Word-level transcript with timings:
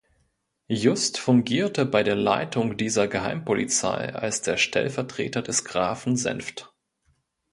Just 0.71 1.19
fungierte 1.19 1.85
bei 1.85 2.01
der 2.01 2.15
Leitung 2.15 2.75
dieser 2.75 3.07
Geheimpolizei 3.07 4.15
als 4.15 4.41
der 4.41 4.57
Stellvertreter 4.57 5.43
des 5.43 5.63
Grafen 5.63 6.15
Senfft. 6.15 6.73